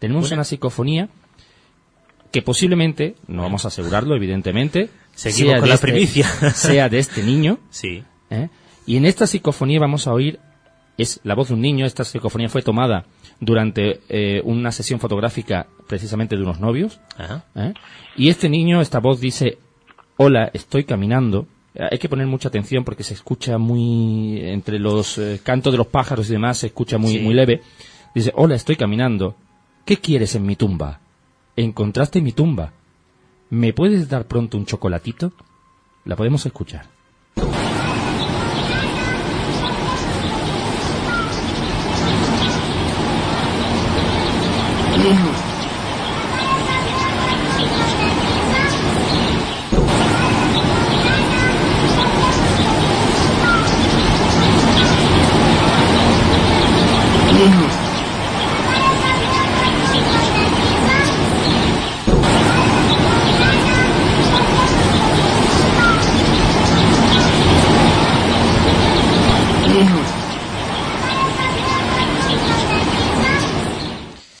Tenemos 0.00 0.26
Una- 0.26 0.38
una 0.38 0.44
psicofonía 0.44 1.08
que 2.32 2.42
posiblemente, 2.42 3.14
no 3.28 3.42
vamos 3.42 3.64
a 3.64 3.68
asegurarlo, 3.68 4.14
evidentemente, 4.14 4.88
Seguimos 5.14 5.54
con 5.54 5.62
de 5.62 5.68
la 5.68 5.74
este- 5.74 5.86
primicia. 5.88 6.26
sea 6.54 6.88
de 6.88 6.98
este 6.98 7.22
niño, 7.22 7.58
Sí. 7.70 8.02
¿eh? 8.30 8.48
Y 8.86 8.96
en 8.96 9.04
esta 9.06 9.26
psicofonía 9.26 9.78
vamos 9.80 10.06
a 10.06 10.12
oír, 10.12 10.38
es 10.96 11.20
la 11.24 11.34
voz 11.34 11.48
de 11.48 11.54
un 11.54 11.60
niño, 11.60 11.86
esta 11.86 12.04
psicofonía 12.04 12.48
fue 12.48 12.62
tomada 12.62 13.04
durante 13.40 14.00
eh, 14.08 14.40
una 14.44 14.70
sesión 14.72 15.00
fotográfica 15.00 15.66
precisamente 15.88 16.36
de 16.36 16.42
unos 16.42 16.60
novios, 16.60 17.00
Ajá. 17.16 17.44
¿eh? 17.56 17.74
y 18.16 18.28
este 18.28 18.48
niño, 18.48 18.80
esta 18.80 19.00
voz 19.00 19.20
dice, 19.20 19.58
hola, 20.16 20.50
estoy 20.54 20.84
caminando. 20.84 21.46
Hay 21.90 21.98
que 21.98 22.08
poner 22.08 22.26
mucha 22.26 22.48
atención 22.48 22.84
porque 22.84 23.04
se 23.04 23.14
escucha 23.14 23.56
muy, 23.58 24.40
entre 24.44 24.78
los 24.80 25.18
eh, 25.18 25.40
cantos 25.42 25.72
de 25.72 25.78
los 25.78 25.86
pájaros 25.86 26.28
y 26.28 26.32
demás, 26.32 26.58
se 26.58 26.66
escucha 26.66 26.98
muy, 26.98 27.12
Sí. 27.12 27.18
muy 27.20 27.32
leve. 27.34 27.62
Dice, 28.14 28.32
hola, 28.34 28.54
estoy 28.56 28.74
caminando. 28.76 29.36
¿Qué 29.90 29.96
quieres 29.96 30.36
en 30.36 30.46
mi 30.46 30.54
tumba? 30.54 31.00
Encontraste 31.56 32.20
mi 32.20 32.30
tumba. 32.30 32.70
¿Me 33.50 33.72
puedes 33.72 34.08
dar 34.08 34.28
pronto 34.28 34.56
un 34.56 34.64
chocolatito? 34.64 35.32
La 36.04 36.14
podemos 36.14 36.46
escuchar. 36.46 36.86